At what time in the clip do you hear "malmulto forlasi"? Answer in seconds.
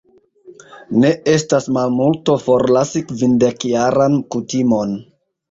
1.75-3.03